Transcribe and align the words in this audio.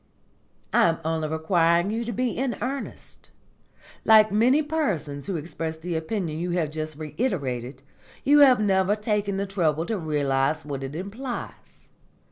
"I 0.73 0.85
am 0.89 0.97
only 1.05 1.27
requiring 1.27 1.91
you 1.91 2.03
to 2.05 2.11
be 2.11 2.31
in 2.31 2.57
earnest. 2.59 3.29
Like 4.03 4.31
many 4.31 4.63
persons 4.63 5.27
who 5.27 5.35
express 5.35 5.77
the 5.77 5.95
opinion 5.95 6.39
you 6.39 6.49
have 6.49 6.71
just 6.71 6.97
reiterated, 6.97 7.83
you 8.23 8.39
have 8.39 8.59
never 8.59 8.95
taken 8.95 9.37
the 9.37 9.45
trouble 9.45 9.85
to 9.85 9.99
realise 9.99 10.65
what 10.65 10.83
it 10.83 10.95
implies. 10.95 11.87